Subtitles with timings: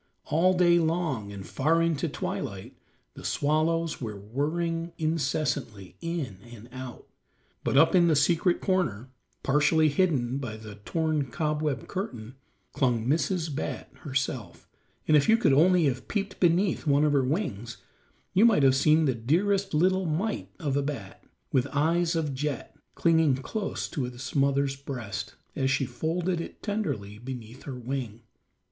[0.25, 2.75] All day long, and far into twilight,
[3.13, 7.07] the swallows were whirring incessantly, in and out.
[7.63, 9.09] But up in the secret corner,
[9.43, 12.33] partially hidden by the torn cobweb curtain,
[12.73, 13.53] clung Mrs.
[13.53, 14.67] Bat herself,
[15.07, 17.77] and if you could only have peeped beneath one of her wings
[18.33, 22.75] you might have seen the dearest little mite of a bat, with eyes of jet,
[22.95, 28.23] clinging close to its mother's breast as she folded it tenderly beneath her wing.